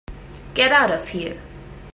Get 0.55 0.71
out 0.71 0.89
of 0.89 1.09
here. 1.09 1.39